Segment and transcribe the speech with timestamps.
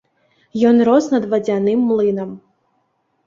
[0.69, 2.29] Ён рос над вадзяным млынам.